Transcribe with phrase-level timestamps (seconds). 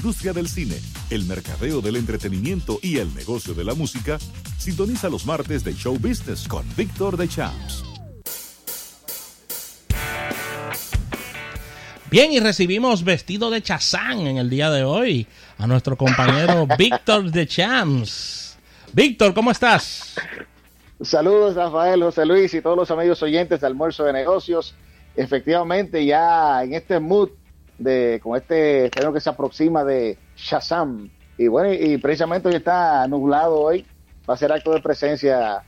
[0.00, 0.76] industria del cine,
[1.10, 4.16] el mercadeo del entretenimiento y el negocio de la música,
[4.56, 7.84] sintoniza los martes de Show Business con Víctor de Champs.
[12.10, 15.26] Bien, y recibimos vestido de chazán en el día de hoy
[15.58, 18.56] a nuestro compañero Víctor de Champs.
[18.94, 20.14] Víctor, ¿cómo estás?
[21.02, 24.74] Saludos, Rafael, José Luis y todos los amigos oyentes de Almuerzo de Negocios.
[25.14, 27.28] Efectivamente, ya en este mood
[27.80, 31.10] de con este creo que se aproxima de Shazam.
[31.36, 33.86] Y bueno, y precisamente hoy está nublado hoy.
[34.28, 35.62] Va a ser acto de presencia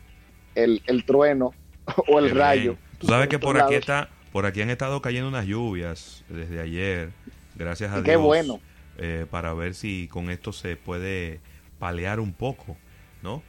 [0.55, 1.53] el, el trueno
[2.09, 2.77] o el rayo.
[2.99, 7.11] Tú sabes que por aquí está por aquí han estado cayendo unas lluvias desde ayer,
[7.55, 8.07] gracias a Dios.
[8.07, 8.61] Qué bueno.
[8.99, 11.41] Eh, para ver si con esto se puede
[11.79, 12.77] palear un poco,
[13.23, 13.43] ¿no?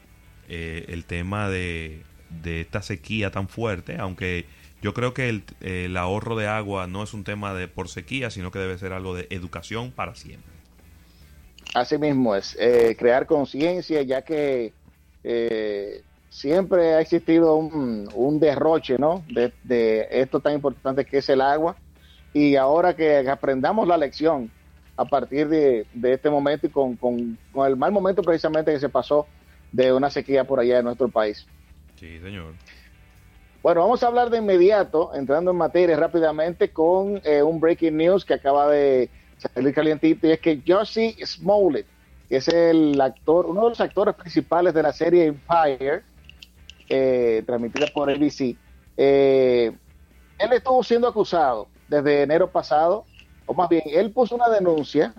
[0.50, 4.46] Eh, el tema de, de, esta sequía tan fuerte, aunque
[4.84, 8.30] yo creo que el, el, ahorro de agua no es un tema de por sequía,
[8.30, 10.52] sino que debe ser algo de educación para siempre.
[11.74, 14.74] Así mismo es, eh, crear conciencia, ya que
[15.24, 19.24] eh, siempre ha existido un, un derroche, ¿no?
[19.30, 21.78] De, de, esto tan importante que es el agua.
[22.34, 24.52] Y ahora que aprendamos la lección
[24.98, 28.80] a partir de, de este momento y con, con, con, el mal momento precisamente que
[28.80, 29.28] se pasó
[29.72, 31.48] de una sequía por allá en nuestro país.
[31.96, 32.54] Sí, señor.
[33.64, 38.26] Bueno, vamos a hablar de inmediato, entrando en materia rápidamente, con eh, un breaking news
[38.26, 41.86] que acaba de salir calientito, y es que Josie Smollett,
[42.28, 46.04] que es el actor, uno de los actores principales de la serie Empire,
[46.90, 48.58] eh, transmitida por ABC,
[48.98, 49.72] eh,
[50.40, 53.06] él estuvo siendo acusado desde enero pasado,
[53.46, 55.14] o más bien, él puso una denuncia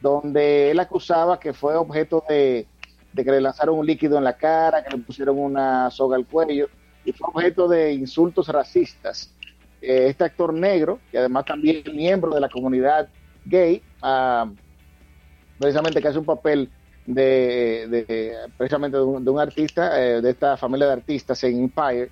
[0.00, 2.66] donde él acusaba que fue objeto de,
[3.12, 6.24] de que le lanzaron un líquido en la cara, que le pusieron una soga al
[6.24, 6.70] cuello,
[7.04, 9.32] y fue objeto de insultos racistas.
[9.80, 13.08] Eh, este actor negro, que además también es miembro de la comunidad
[13.44, 14.50] gay, uh,
[15.58, 16.70] precisamente que hace un papel
[17.06, 22.10] de, precisamente de un, de un artista, eh, de esta familia de artistas en Empire,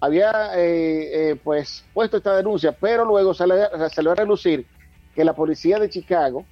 [0.00, 4.66] había eh, eh, pues puesto esta denuncia, pero luego le va a relucir
[5.14, 6.44] que la policía de Chicago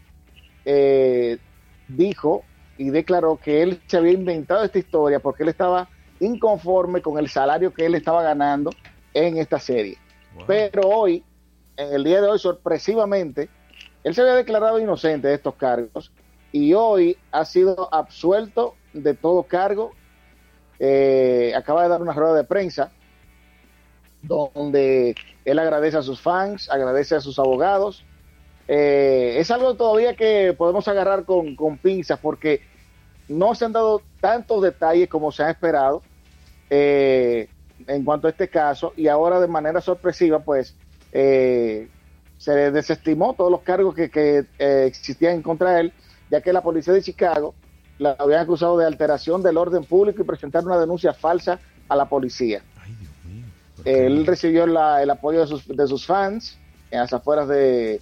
[1.88, 2.42] dijo
[2.78, 5.90] y declaró que él se había inventado esta historia porque él estaba
[6.20, 8.70] inconforme con el salario que él estaba ganando
[9.12, 9.98] en esta serie.
[10.34, 10.44] Wow.
[10.46, 11.24] Pero hoy,
[11.76, 13.48] en el día de hoy, sorpresivamente,
[14.02, 16.12] él se había declarado inocente de estos cargos
[16.52, 19.92] y hoy ha sido absuelto de todo cargo.
[20.78, 22.92] Eh, acaba de dar una rueda de prensa
[24.22, 25.14] donde
[25.44, 28.04] él agradece a sus fans, agradece a sus abogados.
[28.68, 32.62] Eh, es algo todavía que podemos agarrar con, con pinzas porque
[33.28, 36.02] no se han dado tantos detalles como se ha esperado
[36.70, 37.48] eh,
[37.86, 40.74] en cuanto a este caso y ahora de manera sorpresiva pues
[41.12, 41.88] eh,
[42.38, 45.92] se desestimó todos los cargos que, que eh, existían en contra él
[46.30, 47.54] ya que la policía de Chicago
[47.98, 52.08] la habían acusado de alteración del orden público y presentar una denuncia falsa a la
[52.08, 52.62] policía.
[52.82, 53.44] Ay, Dios mío.
[53.84, 56.58] Él recibió la, el apoyo de sus, de sus fans
[56.90, 58.00] en las afueras de,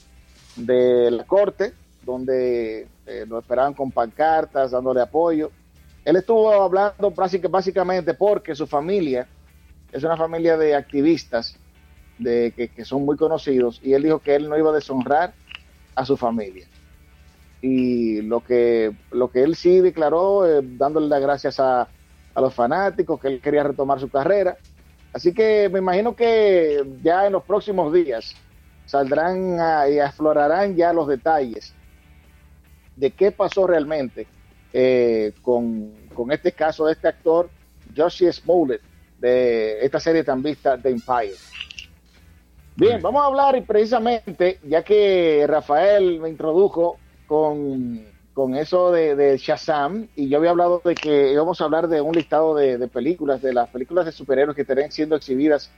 [0.57, 1.75] de la corte
[2.05, 5.51] donde eh, lo esperaban con pancartas, dándole apoyo.
[6.05, 7.13] Él estuvo hablando
[7.51, 9.27] básicamente porque su familia
[9.93, 11.57] es una familia de activistas
[12.19, 15.33] de, que, son muy conocidos y él dijo que él no iba a deshonrar
[15.95, 16.67] a su familia.
[17.61, 21.83] Y lo que, lo que él sí declaró, eh, dándole las gracias a,
[22.35, 24.57] a los fanáticos, que él quería retomar su carrera.
[25.13, 28.35] Así que me imagino que ya en los próximos días
[28.87, 29.59] saldrán
[29.93, 31.75] y aflorarán ya los detalles
[32.97, 34.27] de qué pasó realmente
[34.73, 37.51] eh, con, con, este caso de este actor,
[37.97, 38.81] Josie Smollett,
[39.19, 41.35] de esta serie tan vista de Empire.
[42.75, 43.03] Bien, sí.
[43.03, 49.37] vamos a hablar y precisamente, ya que Rafael me introdujo con, con eso de, de,
[49.37, 52.89] Shazam, y yo había hablado de que íbamos a hablar de un listado de, de
[52.89, 55.71] películas, de las películas de superhéroes que estarán siendo exhibidas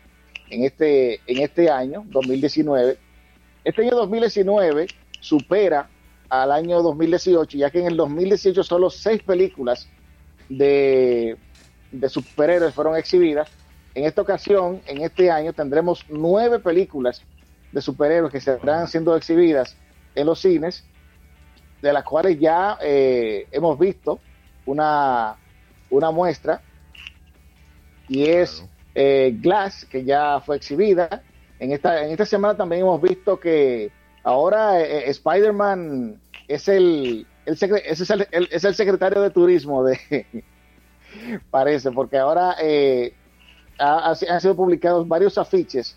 [0.51, 2.97] en este, en este año, 2019.
[3.65, 4.87] Este año 2019
[5.21, 5.89] supera
[6.29, 9.89] al año 2018, ya que en el 2018 solo seis películas
[10.49, 11.37] de,
[11.93, 13.49] de superhéroes fueron exhibidas.
[13.95, 17.23] En esta ocasión, en este año, tendremos nueve películas
[17.71, 19.77] de superhéroes que estarán siendo exhibidas
[20.15, 20.85] en los cines,
[21.81, 24.19] de las cuales ya eh, hemos visto
[24.67, 25.37] una,
[25.91, 26.63] una muestra,
[28.09, 28.71] y es claro.
[28.95, 31.23] eh, Glass, que ya fue exhibida.
[31.59, 33.91] En esta, en esta semana también hemos visto que
[34.25, 39.99] ahora eh, Spider-Man es el, el, es, el, el, es el secretario de turismo de
[41.51, 43.15] parece, porque ahora eh,
[43.79, 45.97] ha, han sido publicados varios afiches,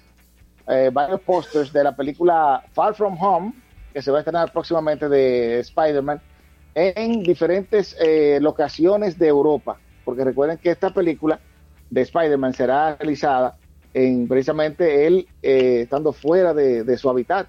[0.68, 3.54] eh, varios pósters de la película Far From Home,
[3.94, 6.22] que se va a estrenar próximamente de Spider-Man
[6.76, 11.40] en diferentes eh, locaciones de Europa, porque recuerden que esta película
[11.90, 13.58] de Spider-Man será realizada
[13.94, 17.48] en precisamente él eh, estando fuera de, su hábitat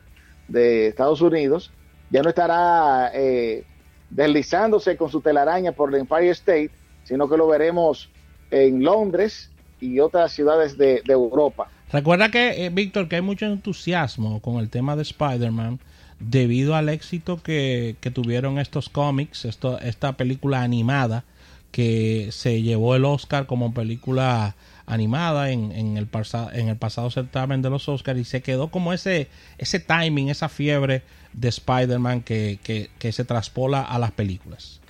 [0.48, 1.70] de Estados Unidos,
[2.10, 3.64] ya no estará eh,
[4.10, 6.70] deslizándose con su telaraña por el Empire State,
[7.04, 8.08] sino que lo veremos
[8.50, 9.50] en Londres
[9.80, 11.68] y otras ciudades de, Europa.
[11.92, 15.78] Recuerda que, Víctor, que hay mucho entusiasmo con el tema de Spider-Man
[16.20, 21.24] debido al éxito que, tuvieron estos cómics, esto, esta película animada
[21.70, 24.56] que se llevó el Oscar como película
[24.88, 26.08] animada en, en, el,
[26.52, 30.48] en el pasado certamen de los Oscars y se quedó como ese, ese timing, esa
[30.48, 31.02] fiebre
[31.34, 32.58] de Spider-Man que,
[32.98, 34.80] que, se traspola a las películas.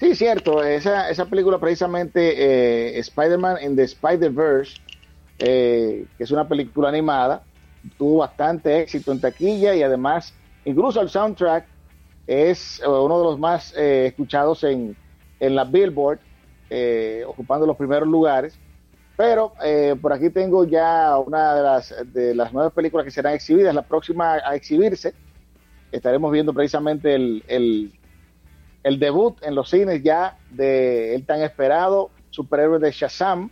[0.00, 4.80] Sí, cierto, esa, esa película precisamente eh, Spider-Man in the Spider-Verse,
[5.38, 7.42] eh, que es una película animada,
[7.98, 11.66] tuvo bastante éxito en taquilla y además incluso el soundtrack
[12.26, 14.96] es eh, uno de los más eh, escuchados en,
[15.38, 16.18] en la Billboard,
[17.26, 18.58] ocupando los primeros lugares.
[19.16, 19.52] Pero
[20.00, 23.82] por aquí tengo ya una de las, de las nuevas películas que serán exhibidas, la
[23.82, 25.14] próxima a exhibirse.
[25.92, 27.92] Estaremos viendo precisamente el, el,
[28.82, 33.50] el debut en los cines ya de el tan esperado superhéroe de Shazam,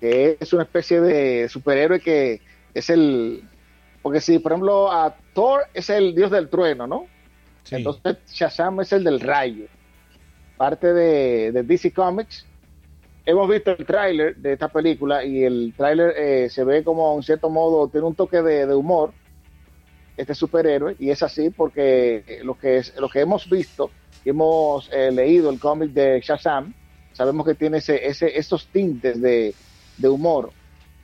[0.00, 2.40] que es una especie de superhéroe que
[2.74, 3.42] es el,
[4.02, 7.06] porque si por ejemplo a Thor es el dios del trueno, ¿no?
[7.70, 9.66] Entonces Shazam es el del rayo.
[10.56, 12.46] Parte de, DC Comics.
[13.28, 17.22] Hemos visto el tráiler de esta película y el tráiler eh, se ve como en
[17.22, 19.12] cierto modo tiene un toque de, humor
[20.16, 23.90] este superhéroe y es así porque lo que lo que hemos visto
[24.24, 26.72] hemos eh, leído el cómic de Shazam
[27.12, 29.54] sabemos que tiene ese, ese esos tintes de,
[30.08, 30.50] humor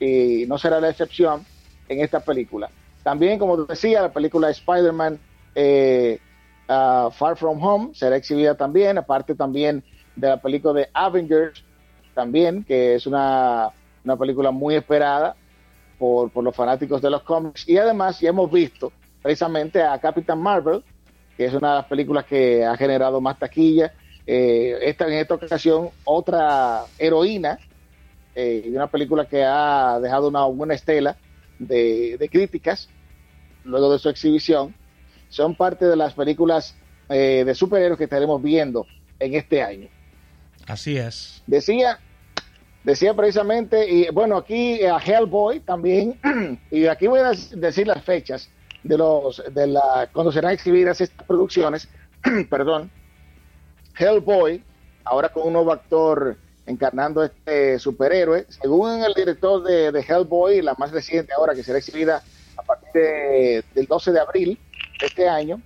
[0.00, 1.44] y no será la excepción
[1.90, 2.70] en esta película.
[3.02, 5.18] También, como decía, la película Spider-Man
[5.54, 6.18] eh,
[6.70, 9.84] uh, Far From Home será exhibida también, aparte también
[10.16, 11.62] de la película de Avengers,
[12.14, 13.70] también, que es una,
[14.04, 15.36] una película muy esperada
[15.98, 17.68] por, por, los fanáticos de los cómics.
[17.68, 20.82] Y además ya hemos visto precisamente a Captain Marvel,
[21.36, 23.92] que es una de las películas que ha generado más taquilla.
[24.26, 27.58] Eh, esta, en esta ocasión, otra heroína
[28.34, 31.16] eh, de una película que ha dejado una buena estela
[31.58, 32.88] de, críticas
[33.64, 34.74] luego de su exhibición,
[35.28, 36.76] son parte de las películas
[37.08, 38.86] eh, de superhéroes que estaremos viendo
[39.18, 39.88] en este año.
[40.66, 41.42] Así es.
[41.46, 41.98] Decía,
[42.84, 46.20] decía precisamente, y bueno, aquí a Hellboy también,
[46.70, 48.50] y aquí voy a decir las fechas
[48.82, 51.88] de los de la cuando serán exhibidas estas producciones,
[52.50, 52.90] perdón.
[53.98, 54.62] Hellboy,
[55.04, 56.36] ahora con un nuevo actor
[56.66, 58.46] encarnando este superhéroe.
[58.48, 62.22] Según el director de, de, Hellboy, la más reciente ahora que será exhibida
[62.56, 64.58] a partir del 12 de abril
[65.00, 65.60] de este año,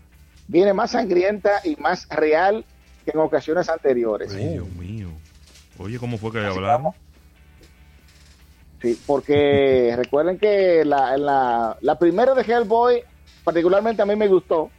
[0.46, 2.64] viene más sangrienta y más real
[3.04, 4.34] que en ocasiones anteriores.
[4.36, 5.08] Dios mío.
[5.78, 6.96] Oye, ¿cómo fue que hablamos?
[8.80, 13.02] Sí, porque recuerden que la, la, la primera de Hellboy,
[13.44, 14.70] particularmente a mí me gustó.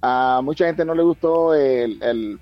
[0.00, 2.38] A mucha gente no le gustó el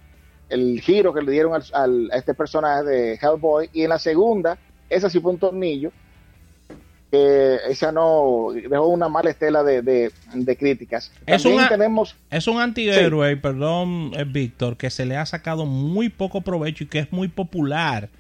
[0.50, 3.70] el giro que le dieron al, a este personaje de Hellboy.
[3.73, 4.58] Y en la segunda,
[4.88, 5.93] esa sí fue un tornillo.
[7.11, 11.12] que esa no dejó una mala estela de, de, críticas.
[11.26, 16.43] Es tenemos, es un antihéroe, perdón, eh, Víctor, que se le ha sacado muy poco
[16.43, 18.10] provecho y que es muy popular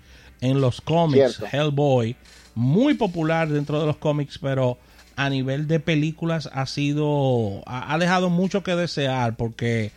[0.40, 1.42] en los cómics.
[1.52, 2.16] Hellboy,
[2.54, 4.78] muy popular dentro de los cómics, pero
[5.16, 9.92] a nivel de películas ha sido, ha dejado mucho que desear porque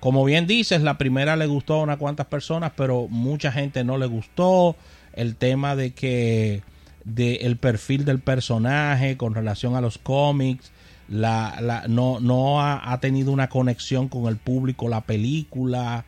[0.00, 3.98] como bien dices, la primera le gustó a unas cuantas personas, pero mucha gente no
[3.98, 4.76] le gustó.
[5.12, 6.62] El tema de que
[7.04, 10.70] de el perfil del personaje con relación a los cómics,
[11.08, 16.04] la, la, no, no ha, tenido una conexión con el público, la película.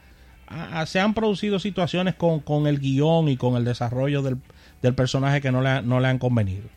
[0.86, 4.38] se han producido situaciones con, con, el guion y con el desarrollo del,
[4.82, 6.68] del personaje que no le, no le han convenido.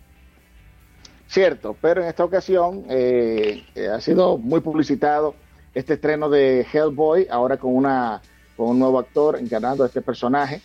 [1.27, 5.33] Cierto, pero en esta ocasión eh, eh, ha sido muy publicitado
[5.73, 8.21] este estreno de Hellboy, ahora con, una,
[8.57, 10.61] con un nuevo actor encarnando a este personaje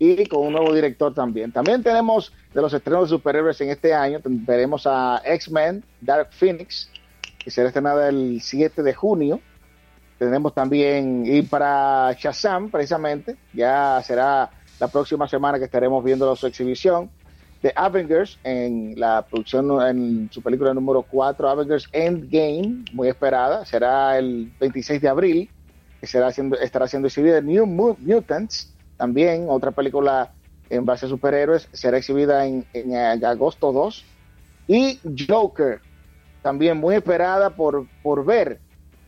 [0.00, 1.52] y con un nuevo director también.
[1.52, 6.90] También tenemos de los estrenos de superhéroes en este año, veremos a X-Men Dark Phoenix,
[7.38, 9.40] que será estrenada el 7 de junio.
[10.18, 14.50] Tenemos también, y para Shazam, precisamente, ya será
[14.82, 17.08] la próxima semana que estaremos viendo su exhibición
[17.62, 24.18] de Avengers en la producción, en su película número 4, Avengers Endgame, muy esperada, será
[24.18, 25.50] el 26 de abril,
[26.00, 30.32] que será haciendo, estará siendo exhibida New Mutants, también otra película
[30.68, 32.66] en base a superhéroes, será exhibida en,
[33.24, 34.04] agosto 2,
[34.66, 34.98] y
[35.28, 35.80] Joker,
[36.42, 38.58] también muy esperada por, por ver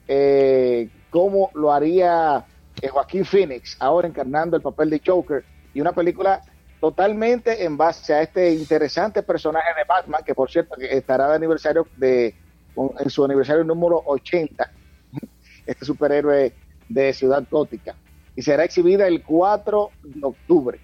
[0.07, 2.45] eh, cómo lo haría
[2.81, 6.43] eh, Joaquín Phoenix, ahora encarnando el papel de Joker, y una película
[6.81, 11.87] totalmente en base a este interesante personaje de Batman, que por cierto estará de aniversario
[11.97, 12.35] de,
[12.99, 14.71] en su aniversario número 80,
[15.67, 16.53] este superhéroe
[16.89, 17.95] de Ciudad Gótica,
[18.37, 20.81] y será exhibida el 4 de octubre.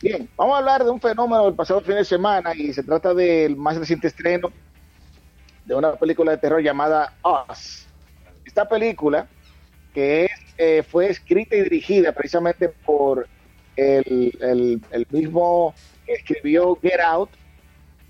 [0.00, 3.14] Bien, vamos a hablar de un fenómeno del pasado fin de semana y se trata
[3.14, 4.52] del más reciente estreno
[5.64, 7.14] de una película de terror llamada
[7.50, 7.86] Us.
[8.44, 9.26] Esta película,
[9.92, 13.26] que eh, fue escrita y dirigida precisamente por
[13.76, 17.30] el, mismo que escribió Get Out,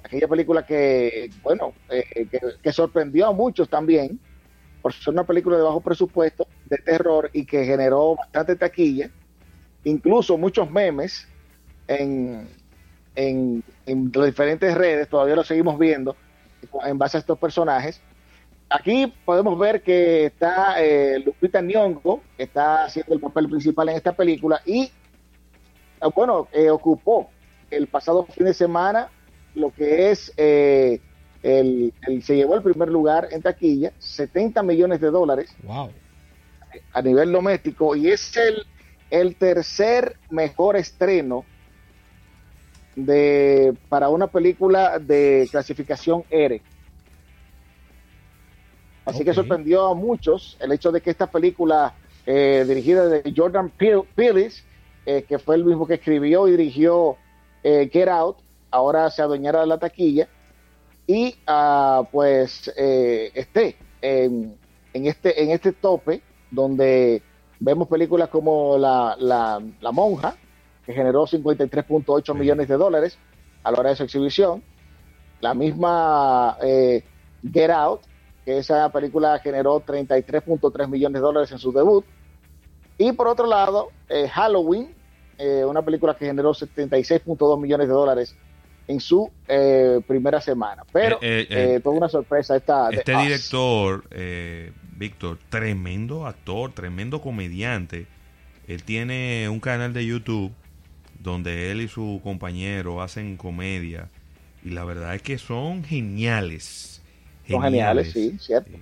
[0.02, 2.28] aquella película que, bueno, eh,
[2.62, 4.18] que, sorprendió a muchos también,
[4.82, 9.10] por ser una película de bajo presupuesto, de terror y que generó bastante taquilla,
[9.84, 11.26] incluso muchos memes
[11.88, 12.48] en,
[13.16, 13.64] en,
[14.14, 16.16] las diferentes redes, todavía lo seguimos viendo
[16.84, 18.00] en base a estos personajes.
[18.68, 23.96] Aquí podemos ver que está eh, Lupita Nyong'o, que está haciendo el papel principal en
[23.96, 24.90] esta película y, eh,
[26.14, 27.30] bueno, eh, ocupó
[27.70, 29.08] el pasado fin de semana
[29.54, 35.54] lo que es el, se llevó el primer lugar en taquilla, 70 millones de dólares
[35.62, 35.90] wow.
[36.92, 38.66] a nivel doméstico y es el,
[39.10, 41.44] el tercer mejor estreno
[42.96, 46.62] de para una película de clasificación R.
[49.04, 53.70] Así que sorprendió a muchos el hecho de que esta película eh, dirigida de Jordan
[53.70, 54.50] Peele,
[55.06, 57.16] eh, que fue el mismo que escribió y dirigió
[57.62, 58.38] eh, Get Out,
[58.70, 60.28] ahora se adueñara de la taquilla
[61.06, 64.58] y ah, pues esté en,
[64.92, 66.20] este en este tope
[66.50, 67.22] donde
[67.60, 70.36] vemos películas como la, la, la monja
[70.86, 73.18] que generó 53.8 millones de dólares
[73.64, 74.62] a la hora de su exhibición.
[75.40, 77.04] La misma eh,
[77.52, 78.02] Get Out,
[78.44, 82.04] que esa película generó 33.3 millones de dólares en su debut.
[82.98, 84.94] Y por otro lado, eh, Halloween,
[85.38, 88.36] eh, una película que generó 76.2 millones de dólares
[88.88, 89.30] en su
[90.06, 90.84] primera semana.
[90.92, 91.18] Pero
[91.82, 92.88] toda una sorpresa esta.
[92.90, 94.04] Este director,
[94.96, 98.06] Víctor, tremendo actor, tremendo comediante.
[98.68, 100.52] Él tiene un canal de YouTube
[101.18, 104.08] donde él y su compañero hacen comedia
[104.66, 107.00] y la verdad es que son geniales.
[107.48, 108.78] Son geniales, sí, cierto.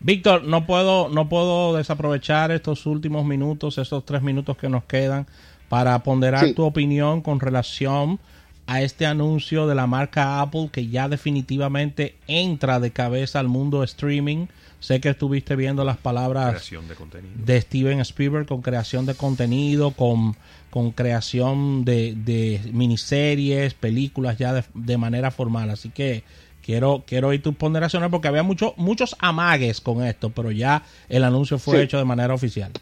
[0.00, 5.26] Víctor, no puedo, no puedo desaprovechar estos últimos minutos, estos tres minutos que nos quedan,
[5.68, 8.18] para ponderar tu opinión con relación
[8.66, 13.82] a este anuncio de la marca Apple que ya definitivamente entra de cabeza al mundo
[13.82, 14.46] streaming.
[14.80, 16.70] Sé que estuviste viendo las palabras
[17.36, 20.36] de, Steven Spielberg con creación de contenido, con,
[20.70, 25.70] con creación de, miniseries, películas ya de, manera formal.
[25.70, 26.22] Así que
[26.64, 31.24] quiero, quiero oír tus ponderaciones porque había mucho, muchos amagues con esto, pero ya el
[31.24, 32.72] anuncio fue hecho de manera oficial.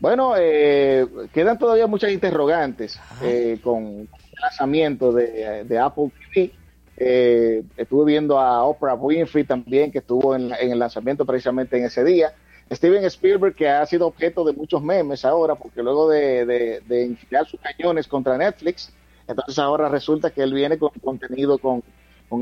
[0.00, 4.08] Bueno, eh, quedan todavía muchas interrogantes eh, con,
[4.40, 6.52] lanzamiento de, Apple TV.
[6.96, 12.04] Eh, estuve viendo a Oprah Winfrey también, que estuvo en, el lanzamiento precisamente en ese
[12.04, 12.32] día.
[12.70, 17.16] Steven Spielberg, que ha sido objeto de muchos memes ahora, porque luego de, de,
[17.48, 18.92] sus cañones contra Netflix,
[19.26, 21.82] entonces ahora resulta que él viene con contenido con,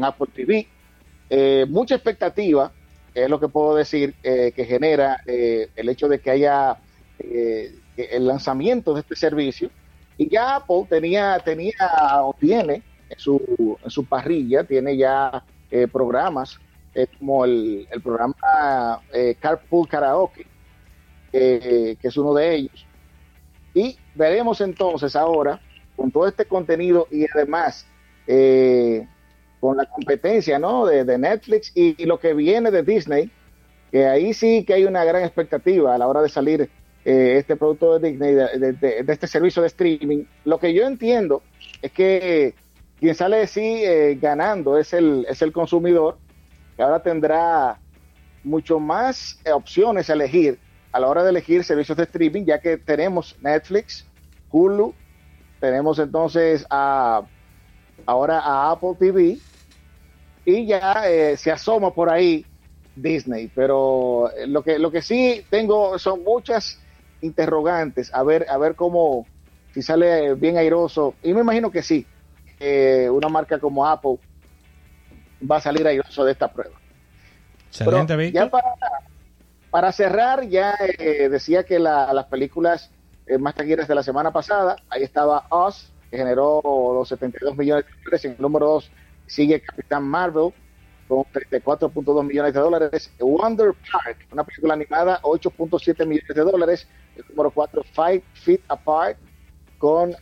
[0.04, 0.66] Apple TV.
[1.30, 2.72] Eh, mucha expectativa,
[3.14, 6.78] es lo que puedo decir, eh, que genera el hecho de que haya
[7.18, 9.70] el lanzamiento de este servicio
[10.16, 11.75] y ya Apple tenía, tenía
[12.22, 16.58] o tiene en su, en su parrilla, tiene ya eh, programas
[16.94, 20.46] eh, como el, el programa eh, Carpool Karaoke,
[21.30, 22.87] que es uno de ellos.
[23.75, 25.61] Y veremos entonces ahora,
[25.96, 27.87] con todo este contenido y además
[29.62, 30.87] con la competencia ¿no?
[30.87, 33.31] de, Netflix y, lo que viene de Disney,
[33.92, 36.69] que ahí sí que hay una gran expectativa a la hora de salir
[37.04, 41.45] eh, este producto de Disney, de, este servicio de streaming, lo que yo entiendo
[41.81, 42.57] es que
[42.99, 46.19] quien sale de sí eh, ganando es el, es el consumidor,
[46.76, 47.78] que ahora tendrá
[48.42, 50.59] mucho más eh, opciones a elegir
[50.90, 54.04] a la hora de elegir servicios de streaming, ya que tenemos Netflix,
[54.50, 54.92] Hulu,
[55.61, 57.23] tenemos entonces a,
[58.07, 59.38] ahora a Apple TV
[60.44, 61.02] y ya
[61.37, 62.44] se asoma por ahí
[62.96, 66.80] Disney, pero lo que, lo que sí tengo son muchas
[67.20, 69.26] interrogantes, a ver, a ver cómo,
[69.72, 72.06] si sale bien airoso, y me imagino que sí,
[73.11, 74.18] una marca como Apple
[75.50, 76.76] va a salir airoso de esta prueba.
[78.32, 78.50] ya
[79.70, 82.90] para, cerrar, ya eh, decía que las películas
[83.26, 87.87] eh, más taquilleras de la semana pasada, ahí estaba Us, que generó los 72 millones
[87.87, 88.90] de dólares, en el número 2
[89.32, 90.52] sigue Capitán Marvel,
[91.08, 93.10] con 34.2 millones de dólares.
[93.18, 96.88] Wonder Park, una película animada, 8.7 millones de dólares.
[97.16, 99.16] El número 4, Five Feet Apart,
[99.78, 100.12] con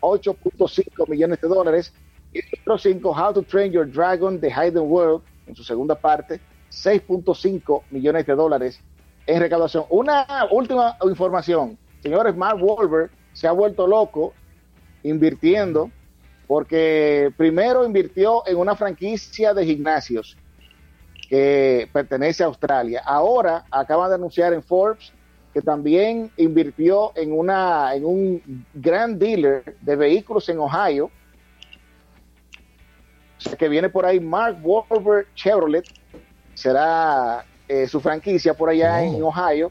[0.00, 1.92] 8.5 eh, millones de dólares.
[2.32, 5.96] Y el número 5, How to Train Your Dragon, The Hidden World, en su segunda
[5.96, 8.80] parte, 6.5 millones de dólares
[9.26, 9.84] en recaudación.
[9.90, 11.76] Una última información.
[12.02, 14.32] Señores, Mark Wahlberg se ha vuelto loco
[15.02, 15.90] invirtiendo
[16.50, 20.36] porque primero invirtió en una franquicia de gimnasios
[21.28, 23.04] que pertenece a Australia.
[23.06, 25.12] Ahora acaba de anunciar en Forbes
[25.54, 31.08] que también invirtió en una en un gran dealer de vehículos en Ohio.
[33.38, 35.84] O sea, que viene por ahí Mark Wahlberg Chevrolet,
[36.54, 39.70] será eh, su franquicia por allá en Ohio.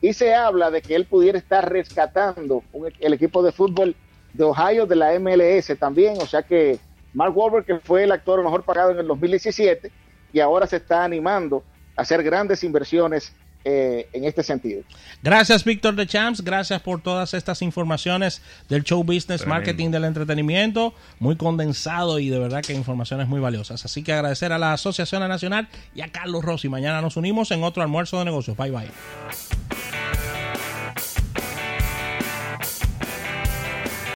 [0.00, 2.62] Y se habla de que él pudiera estar rescatando
[3.00, 3.96] el equipo de fútbol
[4.32, 6.78] de Ohio de la MLS también, o sea que
[7.14, 9.90] Mark Wahlberg, que fue el actor mejor pagado en el 2017,
[10.32, 11.62] y ahora se está animando
[11.96, 13.34] a hacer grandes inversiones
[13.64, 14.82] eh, en este sentido.
[15.22, 16.42] Gracias, Víctor de Champs.
[16.42, 20.94] Gracias por todas estas informaciones del show business, marketing del entretenimiento.
[21.20, 23.84] Muy condensado y de verdad que informaciones muy valiosas.
[23.84, 26.68] Así que agradecer a la Asociación Nacional y a Carlos Rossi.
[26.68, 28.56] Mañana nos unimos en otro almuerzo de negocios.
[28.56, 30.01] Bye bye.